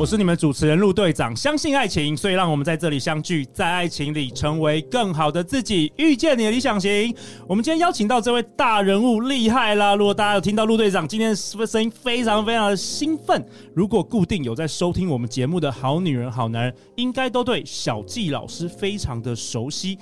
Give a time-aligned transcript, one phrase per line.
[0.00, 1.36] 我是你们主持人陆队长。
[1.36, 7.14] 相信爱情，所以让我们在这里相聚，在爱情里成为更好的自己，遇见你的理想型。
[7.46, 9.94] 我们今天邀请到这位大人物，厉害啦！
[9.94, 11.36] 如果大家有听到陆队长今天的
[11.66, 13.44] 声音，非常非常的兴奋。
[13.74, 19.98] 如果固定有在收听我们节目的好女人、好男人，应该都对小纪老师非常的熟悉。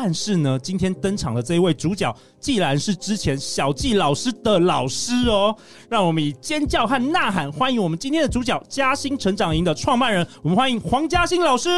[0.00, 5.52] 但是呢，今天登场的这一位主角，既然是之前小纪老师的老师哦，
[5.88, 10.24] 让我们以尖叫和呐喊欢迎我们今天的主角——嘉兴成长营的创办人。
[10.40, 11.68] 我们欢迎黄嘉星老师。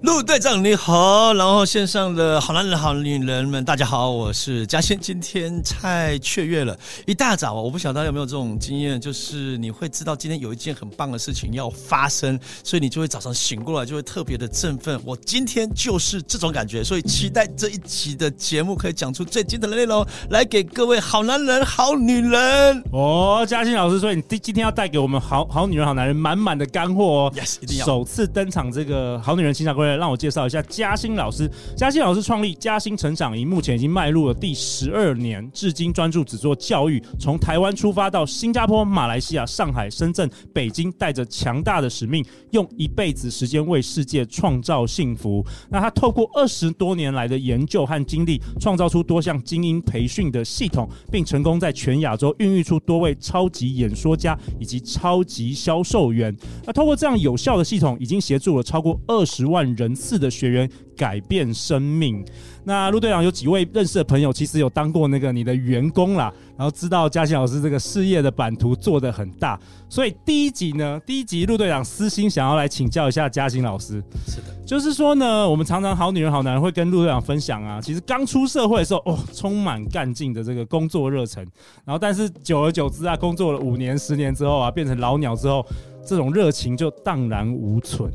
[0.00, 4.98] 陆队长你好，然后线上的好男人、好女人们，大家好，我是嘉星。
[4.98, 6.74] 今天太雀跃了，
[7.06, 14.98] 一大早，我不晓得有没有这种经验，就是你会知道今天有一件很棒的事情要发生，所以你就会早上醒过来就会特别的振奋。
[15.04, 20.06] 我今天就是这种感觉，所以期待这一期的节目可以讲出最精彩的内容。
[20.30, 27.32] 来给各位好男人、好女人哦，嘉欣老师所以你今今天要带给我们好好女人、好男人满满的干货哦。
[27.34, 27.86] Yes，一定要。
[27.86, 31.50] 首次登场这个好女人情场攻略，让我介绍一下嘉欣老师。
[31.76, 37.02] 嘉欣老师创立嘉欣成长营，目前已经迈入了第十二年，至今专注只做教育。
[37.18, 45.44] 从台湾出发到新加坡、马来西亚、上海、深圳、北京，带着强大的使命，用一辈子时间为世界创造幸福。
[45.68, 49.70] 那他透过二十多年来的研究和经历，创造出多项精英。
[49.82, 56.36] 培训的系统，并成功在全亚洲孕育出多位超级演说家以及超级销售员。
[56.66, 62.24] 那通过这样有效的系统，已经协助了超过二十万人次的学员改变生命。
[62.70, 74.00] 那陆队长有几位认识的朋友，其实有当过那个你的员工啦，然后知道嘉欣老师这个事业的版图做得很大，所以第一集呢，第一集陆队长私心想要来请教一下嘉欣老师。
[74.24, 81.44] 是的，就是说呢，我们常常好女人好男人会跟陆队长分享啊，其实刚出社会的时候，哦，充满干劲的这个工作热忱，
[81.84, 85.66] 然后但是久而久之啊，工作了五年十年之后啊，变成老鸟之后，
[86.06, 88.08] 这种热情就荡然无存。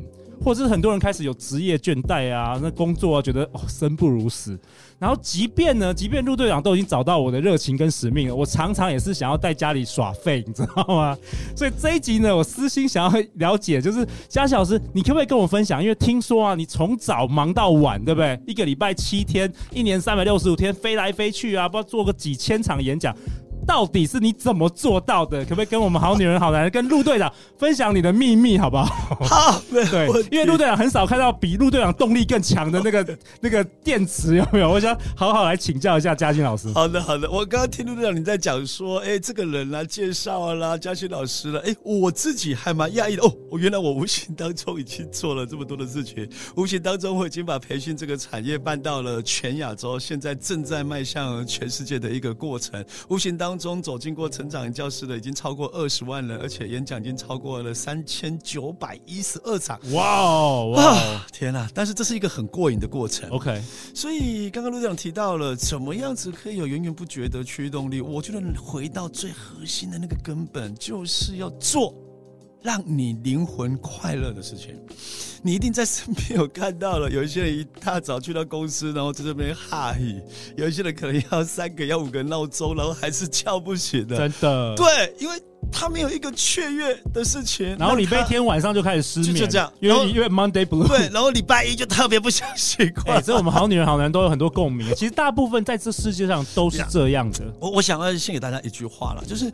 [0.43, 4.57] 或者是很多人开始有职业倦怠啊，那工作啊觉得哦生不如死。
[4.97, 11.17] 然后即便呢，即便陆队长都已经找到我的热情跟使命了，我常常也是想要在家里耍废，你知道吗？
[11.55, 15.83] 所以这一集呢，我私心想要了解，就是嘉星老师，你可不可以跟我分享？
[15.83, 18.39] 因为听说啊，你从早忙到晚，对不对？
[18.47, 23.13] 一个礼拜七天，一年三百六十五天，飞来飞去啊，不知道做个几千场演讲。
[23.65, 25.43] 到底是你怎么做到的？
[25.43, 28.85] 可不可以跟我们好女人、好男人，跟陆队长分享你的秘密，好不好？
[29.21, 34.69] 好，对，因为陆队长很少看到比陆队长动力更强的那个那个电池，有没有？
[34.69, 36.71] 我想好好来请教一下嘉欣老师。
[36.73, 37.29] 好的，好的。
[37.29, 43.33] 我刚刚听陆队长你在讲说，哎，这个人啦，介绍啦，嘉欣老师了，哎，我自己还蛮讶异的哦。
[43.49, 53.65] 我原来我无形当中已经做了这么多的事情，无形当中我已经把培训这个产业办到了全亚洲，现在正在迈向全世界的一个过程，无形当中。
[53.65, 59.79] 中走进过成长教室的已经超过二十万人，而且演讲已经超过了三千九百一十二场。
[59.91, 60.73] 哇哦！
[60.75, 61.67] 哇，天哪！
[61.73, 63.27] 但是这是一个很过瘾的过程。
[63.31, 63.59] OK，
[63.95, 68.01] 所以刚刚陆长提到了怎么样子可以有源源不绝的驱动力。
[68.01, 71.91] 我觉得回到最核心的那个根本，就是要做
[72.65, 74.75] 让你灵魂快乐的事情。
[75.43, 80.19] 你一定在身边有看到了，有一些人一大早去到公司，然后在这边哈嘿；
[80.57, 84.17] 有一些人可能要三个、要五个闹钟，然后还是叫不醒的。
[84.17, 85.39] 真的，对，因为
[85.71, 90.87] 他没有一个雀跃的事情，然后礼拜天晚上就开始失眠，就，就这样，因为因为 Monday Blue。
[90.87, 93.15] 对，然后礼拜一就特别不想习惯。
[93.15, 94.87] 哎，这我们好女人、好男人都有很多共鸣。
[94.95, 97.53] 其实大部分在这世界上都是这样的。
[97.59, 99.51] 我我想要献给大家一句话了，就是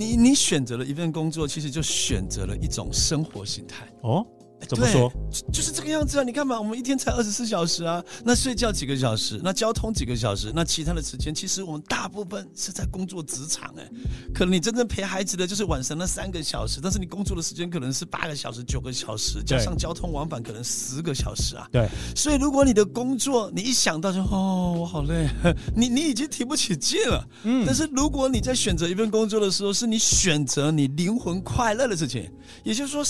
[0.00, 4.26] 你你选择了一份工作，其实就选择了一种生活形态哦。
[4.68, 5.12] 怎么说？
[5.52, 6.22] 就是这个样子啊！
[6.22, 13.88] 你看嘛，我们一天才二十四小时啊，那睡觉几个小时，那交通几个小时，那其他的时间，其实我们大部分是在工作职场哎。
[14.34, 21.66] 可能你真正陪孩子的就是晚上那三个小时，但是你工作的时间可能是八个小时、九个小时，加上交通往返可能十个小时啊。
[21.72, 21.88] 对。
[22.14, 25.28] 所以如果你的工作，你一想到就哦，我好累，
[25.74, 27.26] 你你已经提不起劲了。
[27.44, 27.64] 嗯。
[27.66, 32.30] 但是如果你在选择一份工作的时候，是你选择你灵魂快乐的事情，
[32.62, 33.02] 也就是说，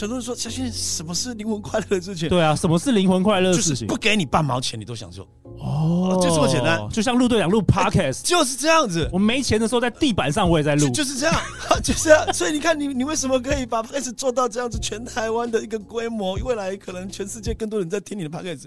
[0.00, 0.70] 很多人说，小新。
[0.90, 2.28] 什么是灵魂快乐的事情？
[2.28, 3.86] 对啊，什么是灵魂快乐的事情？
[3.86, 5.26] 不给你半毛钱，你都享受。
[5.58, 6.80] 哦，就这么简单。
[6.90, 9.08] 就像陆队长录 Podcast，就是这样子。
[9.12, 11.34] 我没钱的时候，在地板上我也在录，就，是这样，
[11.82, 12.32] 就是这样。
[12.32, 16.34] 所以你看，你你为什么可以把 Podcast 做到这样子，全台湾的一个规模？
[16.42, 18.66] 未来可能全世界更多人在听你的 Podcast，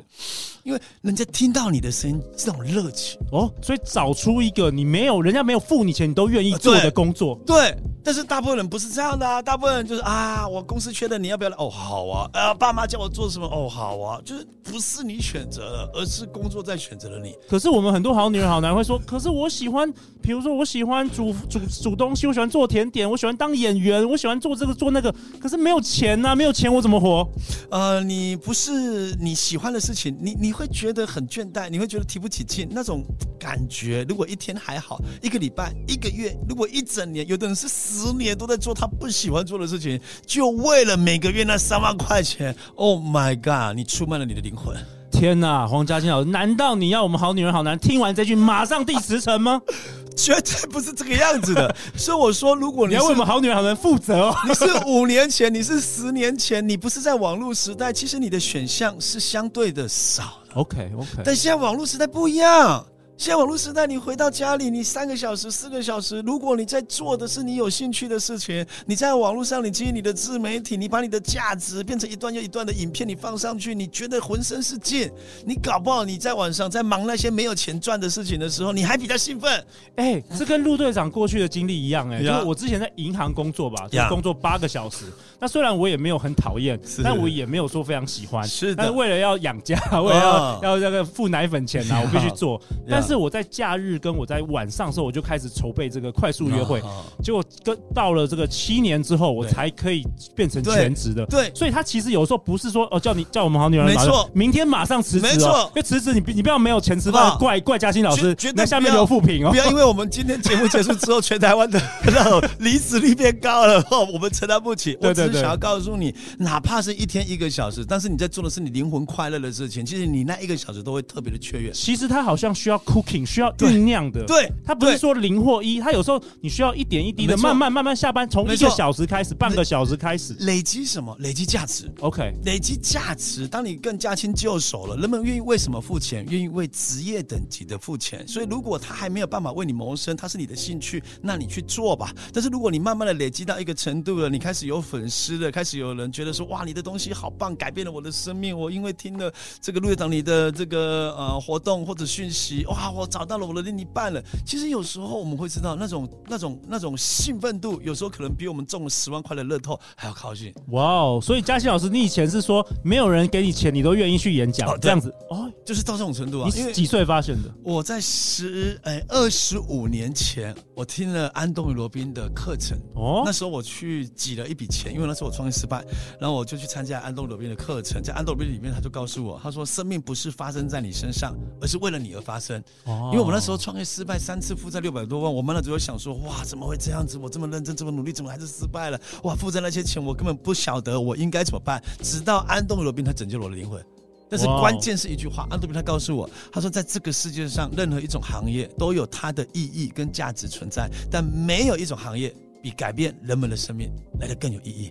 [0.63, 3.51] 因为人家听到你的声音，这种热情哦。
[3.61, 7.39] 所以找出一个你没有，人家没有付你钱，你都愿意做的工作。
[7.45, 7.71] 对。
[7.71, 11.55] 对但是大部分人不是这样的啊，大部分人就是啊，我公司缺的，你要不要来？
[11.57, 13.45] 哦，好啊，啊，爸妈叫我做什么？
[13.47, 17.35] 哦，好啊，就是不是你选择了，而是工作在选择了你。
[17.49, 27.27] 可是我们很多好女人、好男人会说，可是我喜欢，比如说我喜欢煮煮煮东西，我喜欢做甜点，我喜欢当演员，我喜欢做这个做那个，可是没有钱呐、啊，没有钱我怎么活？
[27.69, 33.03] 呃，你不是你喜欢的事情，你你会觉得很倦怠，你会觉得提不起劲，那种
[33.39, 34.05] 感觉。
[34.07, 37.67] 如果一天还好，一个礼拜、一个月，如果一整年，有的人是。
[37.73, 42.55] 十年都在做他不喜欢做的事情，就为了每个月那三万块钱。
[42.75, 43.75] Oh my god！
[43.75, 44.75] 你出卖了你的灵魂。
[45.11, 49.61] 天哪，黄嘉欣老师，难道你要我们好女人好男人听完这句马上第十层吗？
[50.15, 51.75] 绝对不是这个样子的。
[51.97, 60.55] 所以我说，如果你，你要为我们好女人好男人负责哦，你是五年前，你是十年前，你不是在网络时代，其实你的选项是相对的少的。
[60.55, 62.85] OK OK，但现在网络时代不一样。
[63.15, 75.09] 现在网络时代，你回到家里，你三个小时、四个小时，如果你在做的是你有兴趣的事情，你在网络上，你经营你的自媒体，你把你的价值变成一段又一段的影片，你放上去，你觉得浑身是劲，
[75.45, 79.63] 你搞不好你在晚上在忙那些没有钱赚的事情的时候，你还比较兴奋。
[79.95, 85.05] 哎、欸，这跟陆队长过去的经历一样、欸，哎，就是我之前在银行工作吧，就工作八个小时。
[85.39, 88.45] 那虽然我也没有很讨厌，但我也没有说非常喜欢。
[88.45, 90.19] 是的，但是为了要养家，为了
[90.63, 92.59] 要要那个付奶粉钱啊， 我必须做。
[92.89, 96.81] 但是我在假日跟我在晚上的时候，我就开始筹备这个快速约会。
[97.21, 100.03] 结果跟到了这个七年之后，我才可以
[100.35, 101.25] 变成全职的。
[101.25, 105.23] 对，所以他其实有时候不是说哦，叫你叫我们好女人，没错，明天马上辞职。
[105.23, 109.51] 没错，因为辞职你你不要没有钱吃饭，怪怪嘉欣老师，在下面留负评哦。
[109.51, 113.83] 不要因为我们今天节目结束之后，全台湾的那种离职率变高了，
[114.13, 114.97] 我们承担不起。
[115.01, 121.71] 我只是想要告诉你，哪怕是一天一个小时，但是你在做的是你灵魂快乐的事情，其实你那一个小时都会特别的雀跃。
[121.71, 124.23] 其实他好像需要 cooking，需要酝酿的。
[124.25, 131.15] 对，它不是说零或一，它有时候你需要一点一滴的慢慢慢慢下班，从一个小时开始，半个小时开始累积什么？
[131.19, 131.91] 累积价值。
[132.01, 133.47] OK，累积价值。
[133.47, 136.23] 当你更驾轻就熟了，人们愿意为什么付钱？
[136.29, 138.27] 愿意为职业等级的付钱。
[138.27, 142.13] 所以如果他还没有办法为你谋生，他是你的兴趣，那你去做吧。
[142.31, 148.57] 但是如果你慢慢的累积到一个程度了，你开始有粉丝了，开始有人觉得说哇，你的东西好棒，改变了我的生命。
[148.57, 154.21] 我因为听了这个陆队长你的这个呃活动或者讯息，哇，我找到了我的另一半了。
[154.45, 160.53] 其实有时候我们会知道那种那种那种兴奋度，有时候可能比我们中了十万块的乐透还要高兴。
[160.69, 161.19] 哇哦！
[161.21, 166.49] 所以嘉欣老师，你以前是说没有人给你钱，你都愿意去演讲，这样子哦，就是到这种程度啊。
[166.53, 167.49] 你几岁发现的？
[167.63, 175.83] 我在十哎二十五年前，我听了安东尼罗宾的课程哦，那时候我去挤了一笔钱，因为那时候我创业失败，
[176.19, 182.61] 然后我就去参加安东尼罗宾的课程，在安东尼罗宾里面，他就告诉我，他说生命不是发生在你身上，而是为了你而发生。
[182.85, 187.17] 哦，因为我那时候创业失败三次，负债六百多万，我妈那时候想说，哇，怎么会这样子？
[187.17, 188.99] 我这么认真，这么努力，怎么还是失败了？
[189.23, 191.81] 哇，负债那些钱，我根本不晓得我应该怎么办。
[192.01, 193.83] 直到安东尼罗宾他拯救了我的灵魂，
[194.29, 202.33] 但是关键是一句话，安杜比他告诉我，他说在这个世界上，任何一种行业都有它的意义跟价值存在，但没有一种行业
[202.63, 204.89] 比改变人们的生命来的更有意义。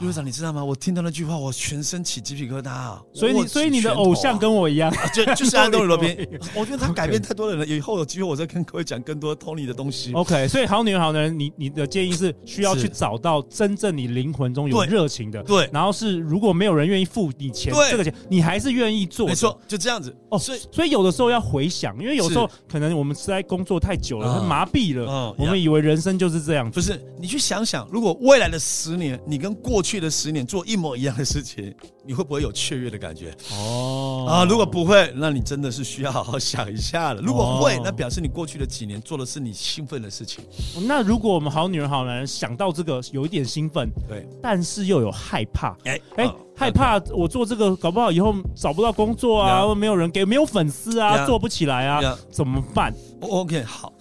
[0.00, 0.62] 陆会长，你知道吗？
[0.62, 3.00] 我听到那句话，我全身起鸡皮疙瘩啊！
[3.14, 6.14] 所以你，所以你的偶像跟我一样，啊、就就是安东尼罗宾。
[6.54, 7.74] 我觉得他改变太多的人了。
[7.74, 10.12] 以后有机会，我再跟各位讲更多 Tony 的东西。
[10.12, 15.70] OK，所以好女人、好男人，你你的建议是需要去找到真正你灵魂中有热情的，对。
[15.72, 20.14] 然后是如果没有人愿意付你钱，这个钱你还是愿意做，没错，就这样子。
[20.28, 26.68] 哦，所以所以有的时候要回想，因为有时候可能我们实在工作太久了，麻痹了，嗯，我们以为人生就是这样。
[26.68, 30.64] 不是，你去想想，如果未来的十年，你跟过去的十年做。
[30.64, 31.74] 一模一样的事情，
[32.06, 33.36] 你会不会有雀跃的感觉？
[33.52, 37.20] 哦啊，如果不会，那你真的是需要好好想一下了。
[37.20, 40.42] 如果会，那表示你过去的几年做的是你兴奋的事情。
[40.88, 53.92] 那如果我们好女人、好男人想到这个有一点兴奋，对，但是又有害怕，哎哎，害怕我做这个搞不好以后找不到工作啊，没有人给，没有粉丝啊，做不起来啊，怎么办？OK，好，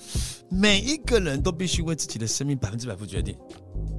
[0.53, 3.36] 每一个人都必须为自己的生命百分之百负决定。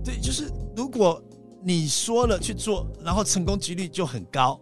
[0.05, 1.23] 对，就是如果。
[1.67, 4.61] 你说了去做，然后成功几率就很高，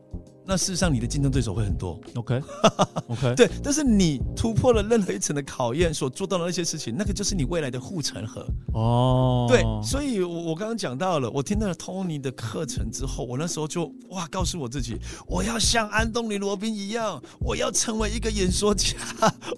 [0.52, 1.99] 那那事实上你的竞争对手会很多。
[2.14, 8.47] OK，OK， 对，但是你突破了任何一层的考验，所做到的那些事情，那个就是你未来的护城河。
[8.75, 18.94] 哦，对，所以我我刚刚讲到了，我听到了 Tony 的课程之后，我那时候就哇，告诉我自己，我要像安东尼罗宾一样，我要成为一个演说家，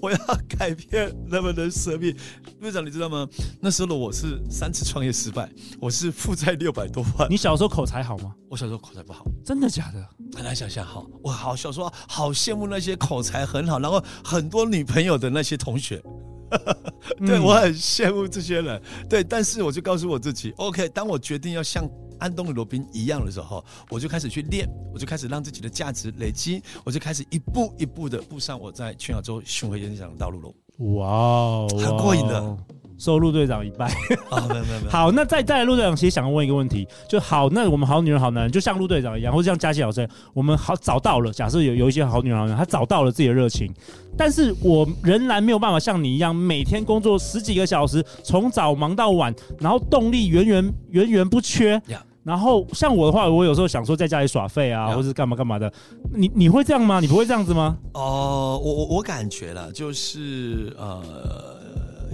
[0.00, 2.16] 我要改变人们的生命。
[2.60, 3.28] 队长，你知道吗？
[3.60, 7.28] 那时候的我是三次创业失败，我是负债六百多万。
[7.28, 8.32] 你小时候口才好吗？
[8.48, 10.08] 我小时候口才不好，真的假的？
[10.36, 16.02] 很难想象哈，我好小时候好羡慕那些口才很好，然后很多女朋友的那些同学。
[17.26, 18.80] 对，我很羡慕这些人。
[19.08, 21.88] 对，但是我就告诉我自己，OK，当我决定要像
[22.18, 30.54] 安东尼罗宾一样的时候，我就开始去练，我就开始让自己的价值累积，我就开始一步一步的步上我在全亚洲巡回演讲的道路了。
[30.94, 32.56] 哇哦，很过瘾的。
[32.98, 33.86] 收陆队长一拜。
[34.30, 34.90] 哦，没有没有没有。
[34.90, 43.72] 好，那再再来，陆队长其实想要问一个问题，就好，那我们好女人好男人，就像陆队长一样，或者像佳琪老师，我们好找到了，假设有有一些好女人好男人，他找到了自己的热情，
[44.16, 51.78] 但是我仍然没有办法像你一样，每天工作十几个小时，从早忙到晚，然后动力源源源源不缺。
[51.80, 51.98] Yeah.
[52.22, 55.70] 然后像我的话，我有时候想说在家里耍废啊或者是干嘛干嘛的。
[56.14, 56.98] 你你会这样吗？
[56.98, 57.76] 你不会这样子吗？
[57.92, 61.53] 哦、呃，我我我感觉了，就是呃。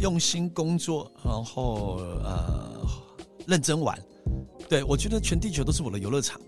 [0.00, 2.80] 用心工作，然后呃
[3.46, 3.98] 认真玩，
[4.68, 6.40] 对，我觉得全地球都是我的游乐场。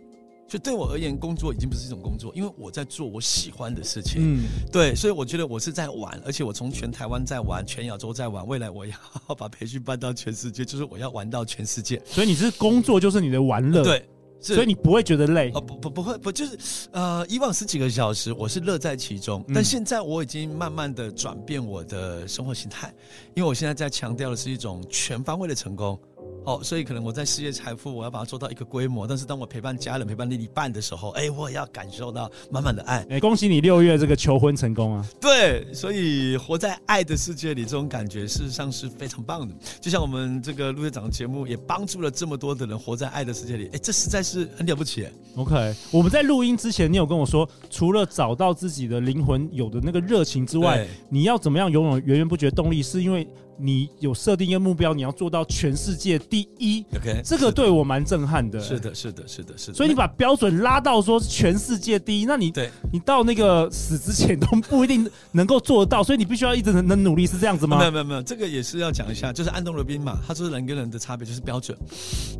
[0.49, 4.21] 就对我而言，工作已经不是一种工作，因为我在做我喜欢的事情。
[4.21, 8.95] 嗯，对，所以我觉得我是在玩，而且我从全台湾在玩，全亚洲在玩，未来我要
[9.35, 12.03] 把培训办到全世界，就是我要玩到全世界。
[12.05, 14.07] 所以你是工作就是你的玩乐，对。
[14.43, 15.51] 所以你不会觉得累？
[15.55, 16.59] 哦，不不不会不就是
[16.91, 22.93] 呃，以往十几个小时我是乐在其中，但现在我已经慢慢的转变我的生活形态，
[23.35, 25.99] 因为我现在在强调的是一种全方位的成功。
[26.45, 29.07] 哦，所以可能我在事业财富，我要把它做到一个规模。
[29.07, 33.07] 但是当我陪伴家人、陪伴另一半的时候，哎，我也要感受到满满的爱。
[33.11, 35.07] 哎，恭喜你六月这个求婚成功啊！
[35.21, 39.55] 对，所以活在爱的世界里，这种感觉事实上是非常棒的。
[39.81, 43.69] 就像我们这个陆队长的节目，也帮助了这么多的人活在爱的世界里。
[43.73, 45.07] 哎，这实在是很了不起。
[45.37, 52.83] OK，我们在录音之前，你有跟我说，除了找到自己的灵魂有的那个热情之外，你要怎么样拥有源源不绝动力？
[52.83, 53.27] 是因为
[53.59, 56.85] 你有设定一个目标，你要做到全世界第一。
[56.97, 58.61] OK，这个对我蛮震撼的。
[58.61, 59.75] 是的，是的，是的，是的。
[59.75, 67.79] 所以你把标准拉到说全世界第一，那你对，你到那个死之前都不一定能够做得到，所以你必须要一直能能努力，是这样子吗？
[67.79, 71.77] 没有，没有，没有，这个也是要讲一下，就是安东罗宾嘛，他说人跟人的差别就是标准。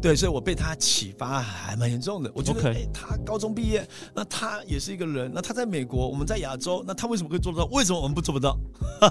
[0.01, 2.31] 对，所以我被他启发还蛮严重的。
[2.35, 7.65] 我觉得，哎他高中毕业，那他也是一个人，那他在美国，我们在亚洲，那他为什么可以做得到？
[7.67, 8.59] 为什么我们不做不到？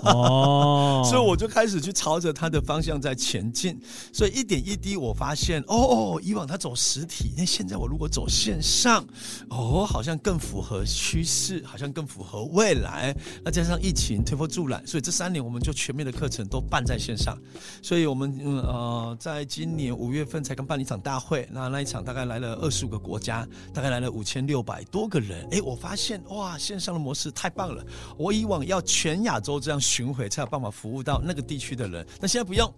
[0.03, 1.90] 哦， 所以我就开始去。
[1.91, 3.79] 朝着他的方向在前进，
[4.13, 9.05] 所以一点一滴，我发现哦，以往他走实体，那现在我如果走线上，
[9.49, 13.15] 哦，好像更符合趋势，好像更符合未来。
[13.43, 17.37] 那加上疫情推波助澜，所以这三年我们就全面的课程都办在线上。
[17.81, 25.47] 所以我们嗯呃，在今年五月份才刚办了一场大会，那那一场大概来了二十五个国家，大概来了五千六百多个人。
[25.51, 27.83] 哎，我发现哇，线上的模式太棒了。
[28.17, 32.05] 我以往要全亚洲这样巡回，才有办法服务到那个地区的人。
[32.19, 32.71] 那现在不用，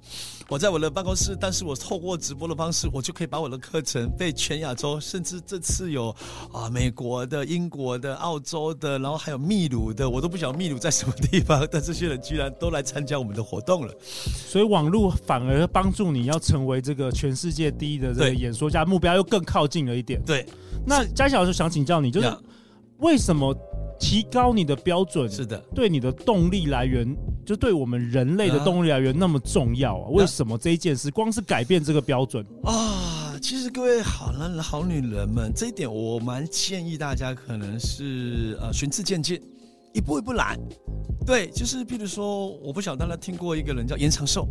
[0.48, 6.16] 我在我的办公室，但是我透过直播的方式，我就可以把我的课程被全亚洲，甚至这次有
[6.52, 13.94] 啊美国的、英国的、澳洲的，然后还有秘鲁的，我都不晓得秘鲁在什么地方，但这些人居然都来参加我们的活动了。
[14.04, 20.22] 所以网络反而帮助你要成为这个全世界第一的这个演说家，目标又更靠近了一点。
[20.24, 20.46] 对，
[20.86, 22.32] 那嘉熙老师想请教你，就是
[22.98, 23.56] 为什么？
[24.00, 30.10] 提高你的标准是的，对你的动力来源，就对我们人类的动力来源那么重要啊？
[30.10, 33.38] 为什么这一件事光是改变这个标准啊？
[33.42, 39.42] 其实各位好男人、好女人们，这一点我蛮建议大家，可能是呃循序渐进，
[39.94, 40.58] 一步一步来。
[41.26, 44.48] 对，就是譬如说，我不晓得大家听过一个人叫延长寿，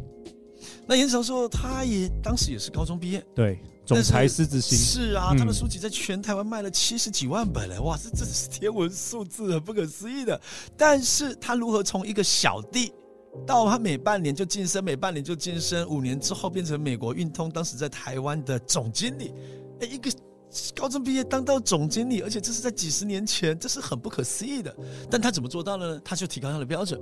[0.87, 3.59] 那严长寿他也当时也是高中毕业，对。
[3.85, 10.41] 总裁狮子心是啊，他的书籍在全台湾卖了七十几万本嘞，哇，这这是天文数字，很不可思议的。
[10.77, 12.93] 但是他如何从一个小弟，
[13.45, 19.35] 到他每半年就晋升，每半年就晋升，五年之后变成美国运通当时在台湾的总经理，
[19.81, 20.11] 哎，一个。
[20.75, 24.75] 高中毕业当到总经理，而且这是在几十年前，这是很不可思议的。
[25.11, 26.01] 但他怎么做到呢？
[26.05, 27.01] 他就提高他的标准。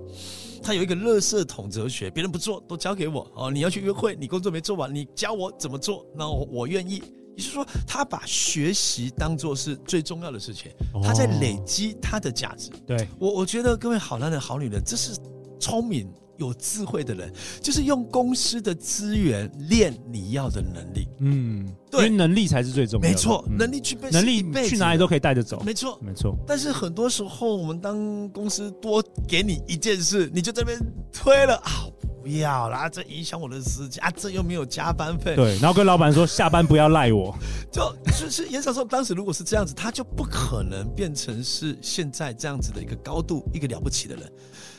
[0.62, 3.50] 他有一个乐色桶哲学，别人不做都交给我哦。
[3.50, 7.02] 你要去约会，你工作没做完，你教我怎么做，那我我愿意。
[7.37, 10.71] 也就是说，他把学习当做是最重要的事情，
[11.02, 12.71] 他在累积他的价值。
[12.87, 15.16] 对，我，我觉得各位好男人、好女人，这是
[15.59, 16.12] 聪明。
[16.40, 17.32] 有智慧的人，
[17.62, 21.06] 就是用公司的资源练你要的能力。
[21.18, 23.09] 嗯，对，因为能力才是最重要的。
[23.09, 25.62] 没错，嗯、能力具备，能力去哪里都可以带着走。
[25.64, 26.37] 没错，没错。
[26.47, 30.78] 但是很多时候，我们当公司多给你一件事，你就这边
[31.12, 31.87] 推了啊。
[32.23, 34.11] 不要啦，这影响我的时间啊！
[34.14, 35.35] 这又没有加班费。
[35.35, 37.35] 对，然后跟老板说下班不要赖我。
[37.73, 44.30] 就就是严少说当时如果是这样子，他就不可能变成是现在这样子的一个高度，一个了不起的人。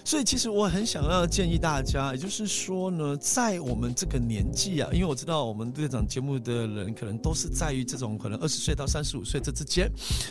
[0.04, 9.90] 所以其实我很想要建议大家，也就是说呢，在我们这个年纪啊，因为我知道我们这档节目的人可能都是在于这种可能二十岁到三十五岁这之间，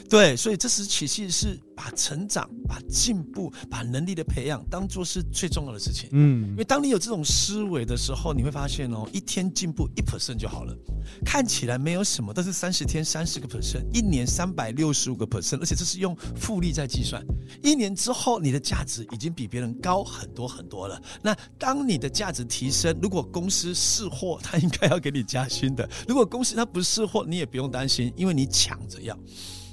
[0.08, 6.08] 对，所以这时期其实是把成长、把进步、把能力的培养当做是最重要的事情。
[6.12, 10.76] 嗯，因为当你有这种思维的时候，你会发现哦，一天进步一 percent 就好了，
[11.24, 17.24] 看起来没有什么，但是三十天三十个 percent，一年三百六十五个 percent，而且这是用复利在计算，
[17.62, 19.60] 一年之后你的价值已经比别人。
[19.61, 21.00] 人高很多很多了。
[21.23, 29.17] 那当你的价值提升，如果公司是货，他应该要给你加薪的；如果公司它不是货，你也不用担心，因为你抢着要，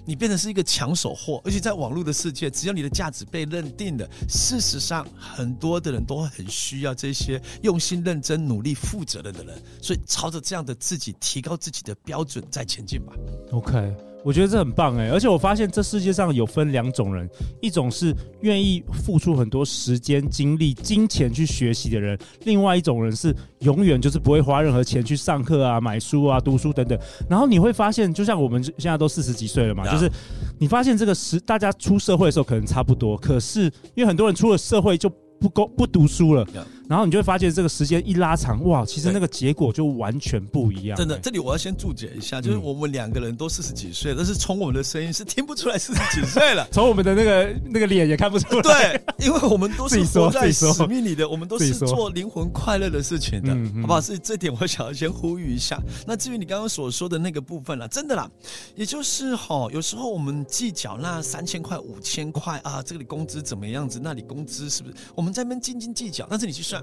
[0.05, 1.41] 你变成是一个抢手货。
[1.43, 9.61] 而且在网络的世界，只要你的价值被认定了，事实上很多的人都很需要这些用心、认真、努力、负责任的人。
[9.81, 13.13] 所以朝着这样的自己提高自己的标准再前进吧。
[13.51, 13.95] OK。
[14.27, 17.29] 我觉得这很棒哎，而且我发现这世界上有分两种人，
[17.61, 26.99] 一种是愿意付出很多时间、精力、金钱去学习的人，另外一种人是永远就是不会花任何钱去上课啊、买书啊、读书等等。
[27.29, 30.11] 然后你会发现，就像我们现在都四十几岁了嘛，就是
[30.59, 35.09] 你发现这个时大家出社会的时候可能差不多，可是因为很多人出了社会就。
[35.39, 36.43] 不够不读书了，
[36.89, 40.97] 然后你就会发现这个时间一拉长，哇，其实那个结果就完全不一样。
[40.97, 48.61] 真的，这里我要先注解一下，就是我们两个人都四十几岁，但是从我们的声音是听不出来四十几岁了，从我们的那个那个脸也看不出来。
[48.61, 53.49] 对，因为我们都是活在使命里的，我们都是做灵魂快乐的事情的，
[53.81, 54.01] 好不好？
[54.01, 55.79] 所以这点我想要先呼吁一下。
[56.07, 58.27] 那至于你刚刚所说的那个部分啦，真的啦，
[58.75, 65.27] 也就是哈，有时候我们计较那三千块、五千块啊，这里工资怎么样子，那里工资是不是我们？
[65.27, 66.76] 我们在那边斤斤计较，但是你去算，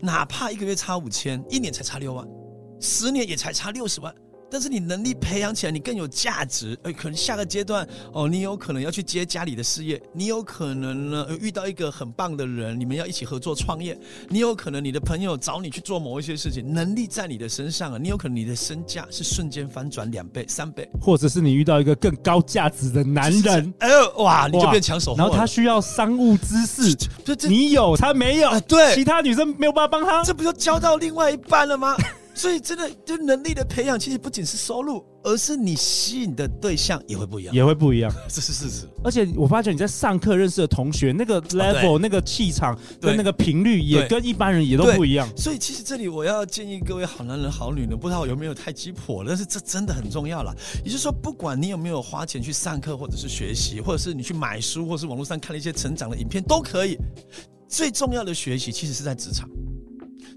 [0.00, 2.26] 哪怕一个月差五千，一年才差六万，
[2.80, 4.14] 十年也才差六十万。
[4.50, 6.78] 但是你能力培养起来，你更有价值。
[6.82, 13.98] 哎，可能下个阶段哦，你有可能要去接家里的事业，你有可能呢遇到一个很棒的人，你们要一起合作创业。
[14.28, 25.18] 你有可能你的朋友找你去做某一些事情，能力在你的身上啊，你有可能你的身价是瞬间翻转两倍、三倍，或者是你遇到一个更高价值的男人，哎呦哇，你就变抢手货。
[25.18, 26.96] 然后他需要商务知识，
[27.48, 28.58] 你有他没有？
[28.60, 31.96] 对，其他女生没有办法帮他，这不就交到另外一半了吗？
[32.38, 38.86] 所以，真的，就能力的培养，其实不仅是收入，而是你吸引的对象也会不一样，也会不一样， 这是事实。
[39.02, 45.28] 而且，我发觉你在上课认识的同学，那个 level、哦、那个气场跟那个频率，也跟一般人也都不一样。
[45.36, 50.54] 所以，其实这里我要建议各位好男人、好女人，不知道有没有太鸡婆，但是这真的很重要了。
[50.84, 56.96] 也就是说，不管你有没有花钱去上课，或者是学习，或者是你去买书，或者是网络上看了一些成长的影片，都可以。
[57.68, 59.48] 最重要的学习，其实是在职场。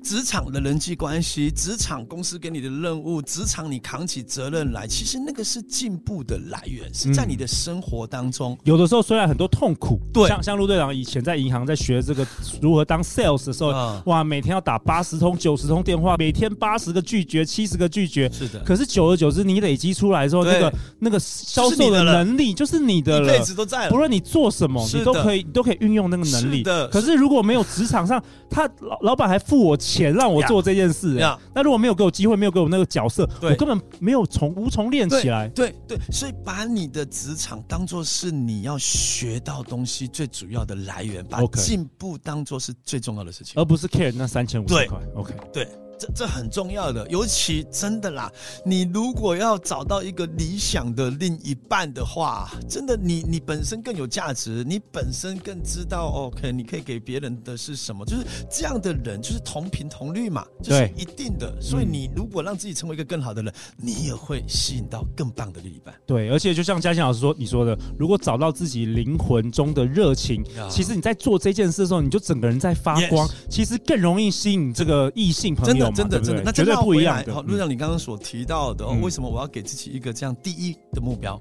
[0.03, 8.57] 职场的人际关系，职场公司给你的任务，职场你扛起责任来，其实那个是进步的来源，是在你的生活当中。
[8.63, 12.25] 有的时候虽然很多痛苦，对，像像陆队长以前在银行在学这个
[12.61, 18.59] 如何当 sales 的时候，哇，每天要打八十通、九十通电话，每天八十个拒绝、七十个拒绝，是的。
[18.63, 23.91] 可是久而久之，你累积出来之后，那个那个销售的能力就是你的了，一辈子都在了。
[23.91, 26.57] 不论你做什么，你都可以你都可以运用那个能力。
[26.57, 26.87] 是的。
[26.87, 31.15] 可是如果没有职场上，他老老板还付我钱让我做这件事，
[31.53, 35.47] 那如果没有给我机会，没有给我那个角色，我根本没有从无从练起来。
[35.49, 44.97] 对对，所以把你的职场当做是你要学到东西最主要的来源，把进步当做是最重要的事情，而不是 care 那三千五十块。
[45.15, 45.67] OK，对。
[46.01, 48.31] 这这很重要的，尤其真的啦，
[48.65, 61.55] 你如果要找到一个理想的另一半的话，真的你你本身更有价值，你本身更知道，OK，你可以给别人的是什么，就是这样的人就是同频同率嘛，就是一定的。
[61.61, 65.93] 所以你如果让自己成为一个更好的人，你也会吸引到更棒的另一半。
[66.07, 75.71] 对，而且就像嘉兴老师说，你说的，如果找到自己灵魂中的热情，其实你在做这件事的时候，你就整个人在发光，其实更容易吸引这个异性朋友。
[75.71, 77.23] 真的真的真的，那绝对不一样。
[77.33, 81.39] 好，陆长，你刚刚所提到的，为什么我要给自己一个这样第一的目标？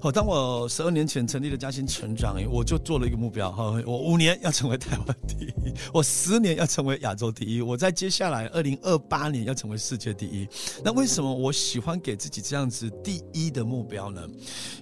[0.00, 10.46] 好，当我十二年前成立了嘉兴成长营，我就做了一个目标，哈，我五年要成为台湾第一，我十年要成为亚洲第一，我在接下来二零二八年要成为世界第一。
[10.84, 14.22] 那为什么我喜欢给自己这样子第一的目标呢？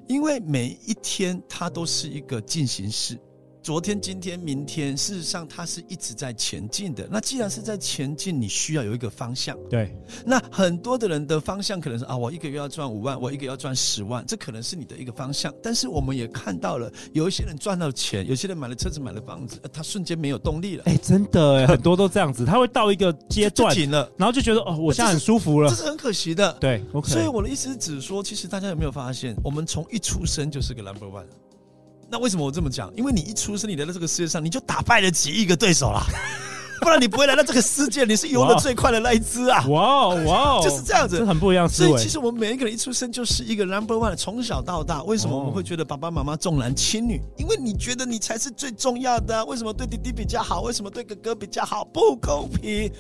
[0.09, 3.19] 因为每一天它都是一个进行式。
[3.65, 7.09] 昨天、今天、明天，事实上它是一直在前进的。
[7.11, 9.57] 那既然是在前进，你需要有一个方向。
[9.71, 9.91] 对。
[10.23, 15.51] 那很多的人的方向可能是啊，我一个月要赚五万，我一个月要赚十万，这可能是你的一个方向。
[15.63, 20.83] 但是我们也看到了，有一些人赚到钱，有些人买了车子、买了房子，他瞬间没有动力了。
[20.85, 23.75] 哎，真的哎， 很多都这样子，他会到一个阶段
[24.19, 26.53] 然后就觉得哦，我现在很舒服了，这是，很可惜的。
[26.61, 26.85] 对。
[27.05, 31.25] 所以我的意思是指说，其实大家有没有发现，我们从一出生就是个 number one。
[32.15, 32.89] 那为什么我这么讲？
[32.95, 36.07] 因为你一出生，你来到这个世界上，你就打败了几亿个对手啦，
[36.81, 38.05] 不然你不会来到这个世界。
[38.05, 39.67] 你是游的最快的那一只啊！
[39.67, 41.69] 哇哦哇哦，就是这样子，这很不一样。
[41.69, 47.21] 所以其实我们每一个人一出生就是一个 number one，从小到大，为什么我们会觉得爸爸妈妈重男轻女？
[47.37, 49.45] 因为你觉得你才是最重要的啊。
[49.47, 50.61] 为什么对弟弟比较好？
[50.61, 51.85] 为什么对哥哥比较好？
[51.87, 52.93] 不公平。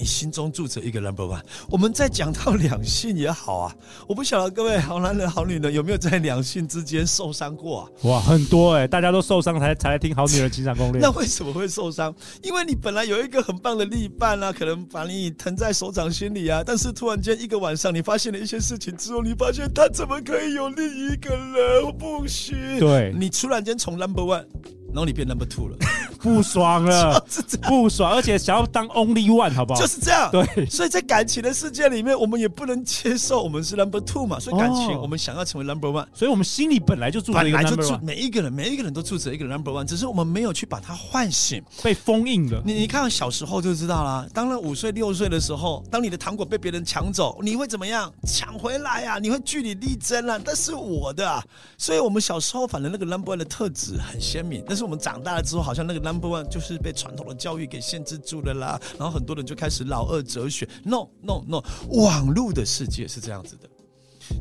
[0.00, 1.42] 你心中住着一个 number one。
[1.68, 3.76] 我们在讲到两性也好啊，
[4.08, 7.90] 我不晓得各位好男人好女人有没有在两性之间受伤过啊？
[8.04, 11.00] 哇，很多哎、欸，大家都受伤才才来听好女人情场攻略。
[11.04, 12.14] 那为什么会受伤？
[12.42, 21.92] 因为你本来有一个很棒的另一半啊，可能把你疼在手掌心里啊，但是突然间一个晚上你发现了一些事情之后，你发现他怎么可以有另一个人？
[21.98, 24.46] 不行，对，你突然间从 number one。
[24.92, 25.76] 然后你变 number two 了，
[26.22, 27.24] 不爽了，
[27.62, 29.80] 不爽，而且想要当 only one，好不好？
[29.80, 30.30] 就是这样。
[30.30, 34.38] 对，所以在感情的世界里面，我们也不能接受我们是 number two 嘛。
[34.38, 38.00] 所以感情，我们想要成为 number one，所以我们心里本来就住着一个 number one。
[38.02, 42.62] 每一个人，每一个人都住着一个 number one，只是我们没有去把它唤醒，被封印了。
[42.64, 48.12] 你你看小时候就知道啦，当了五岁六岁的时候，当你的糖果被别人抢走，你会怎么样？
[48.26, 49.18] 抢回来啊！
[49.18, 50.38] 你会据理力争啊！
[50.44, 51.42] 但是我的啊，
[51.78, 60.68] 所以我们小时候反正那个 number one 的特质很鲜明，但是我们长大了之后，好像那个 number one 就是被传统的教育给限制住了啦，然后很多人就开始老二哲学。
[60.82, 63.69] No No No，网络的世界是这样子的。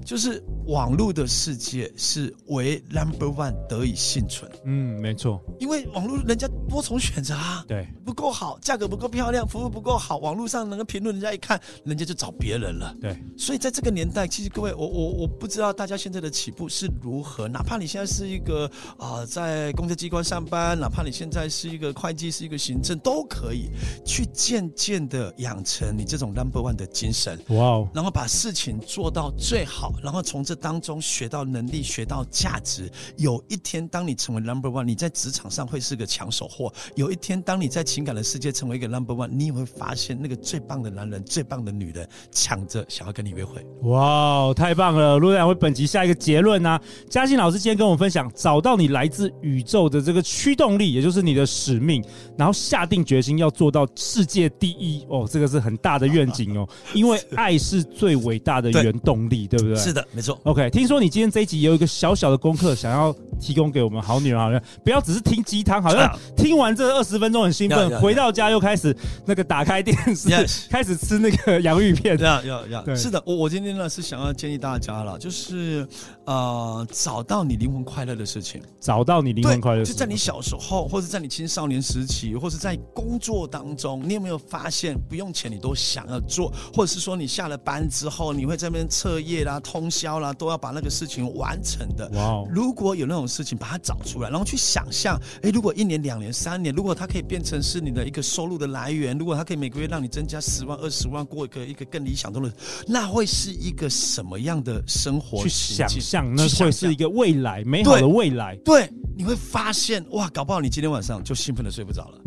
[0.06, 4.50] 就是网络的世界是为 number one 得以幸存。
[4.66, 12.96] 嗯，没错，因为网络人家多重选择啊，对，不够好，价格不够漂亮，服务不够好，网络上能够评论，人家一看，人家就找别人了。
[13.02, 18.66] 对，所以在这个年代，其实各位，我我我不知道大家现在的起步是如何，哪怕你现在是一个
[18.98, 23.70] 啊、呃、在公家机关上班，哪怕你现在是一个会计，是一个行政，都可以
[24.06, 27.40] 去渐渐的养成你这种 number one 的精神。
[27.50, 29.79] 哇哦，然后把事情做到最好。
[29.80, 32.92] 好，然后从这当中学到能力，学到价值。
[33.16, 36.70] 有一天，当你成为 number one，你在职场上会是个抢手货。
[36.96, 43.66] 有一天，当你在情感的世界成为一个 number one，你也会发现那个最棒的男人、最棒的女人抢着想要跟你约会。
[43.84, 45.18] 哇，太棒了！
[45.18, 46.78] 陆队长为本集下一个结论啊。
[47.10, 52.04] 嘉欣老师今天跟我们分享，找到你来自宇宙的这个驱动力，也就是你的使命，
[52.38, 55.06] 然后下定决心要做到世界第一。
[55.08, 59.69] 哦，这个是很大的愿景哦，因为 爱是最伟大的原动力，对不对？
[59.76, 60.40] 是的，没错。
[60.44, 70.30] OK，听说你今天这一集也有一个小小的功课，想要提供给我们好女人好像，不要只是听鸡汤，好像听完这二十分钟很兴奋，回到家又开始那个打开电视
[70.70, 72.18] 开始吃那个洋芋片。
[72.20, 75.88] 要要要，是的，我我今天呢是想要建议大家了，就是
[76.30, 89.60] 呃找到你灵魂快乐的事情，找到你灵魂快乐，就在你小时候，或者在你青少年时期，或者在工作当中，你有没有发现不用钱你都想要做，或者是说你下了班之后，你会在那边彻夜啦。
[89.60, 92.08] 通宵啦，都要把那个事情完成的。
[92.14, 92.48] 哇哦！
[92.52, 102.54] 如果有那种事情，把它找出来，然后去想象，哎，如果一年、两年、三年，如果它可以变成是你的一个收入的来源，如果它可以每个月让你增加十万、二十万，过一个一个更理想中的，
[102.88, 105.44] 那会是一个什么样的生活？
[105.44, 108.56] 去想象，那会是一个未来，美好的未来。
[108.66, 112.20] 对，你会发现，哇，搞不好你今天晚上就兴奋的睡不着了。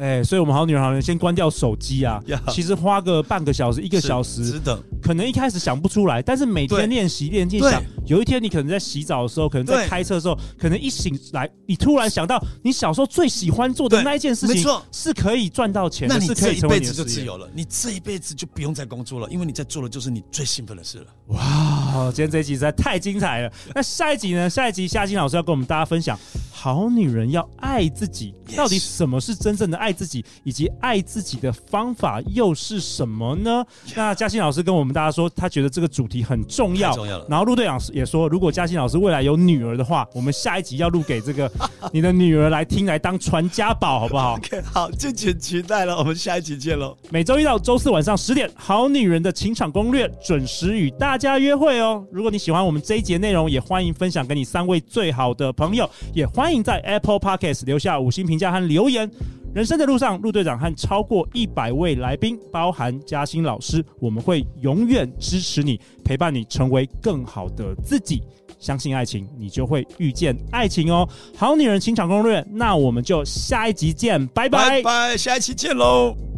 [0.00, 2.18] 哎、欸，所以我们好女人好人先关掉手机啊。
[2.48, 4.82] 其实花个半个小时、一个小时，值得。
[5.02, 21.06] 可能一开始想不出来，但是每天练习练习想，有一天你可能在洗澡的时候，可能在开车的时候，可能一醒来，你突然想到你小时候最喜欢做的那一件事情，是可以赚到钱的，那你这一辈子就自由了，你这一辈子就不用再工作了，因为你在做的就是你最兴奋的事了。
[21.26, 23.52] 哇，今天这一集实在太精彩了。
[23.74, 24.48] 那下一集呢？
[24.48, 26.18] 下一集夏金老师要跟我们大家分享，
[26.50, 29.89] 好女人要爱自己，到底什么是真正的爱？
[29.90, 33.64] 爱自己以及爱自己的方法又是什么呢？
[33.96, 36.92] 那嘉欣老师跟我们大家说，他觉得这个主题很重要。
[36.92, 37.26] 重要了。
[37.28, 41.50] 然后陆队长也说，如果嘉欣老师未来有女儿的话，我们下一集要录给这个
[41.92, 45.96] 你的女儿来听，来当传家宝，好不好？OK，好，敬请期待了。
[45.98, 46.96] 我们下一集见喽。
[47.10, 52.06] 每周一到周四晚上十点，《好女人的情场攻略》准时与大家约会哦。
[52.12, 59.10] 如果你喜欢我们这一节内容，也欢迎分享给你三位最好的朋友，也欢迎在 Apple Podcast 留下五星评价和留言。
[59.52, 68.22] 人生的路上，陆队长和超过一百位来宾，包含嘉欣老师，我们会永远支持你，陪伴你成为更好的自己。
[68.60, 71.08] 相信爱情，你就会遇见爱情哦。
[71.34, 76.29] 好女人情场攻略，那我们就下一集见，拜拜拜拜，下一期见喽。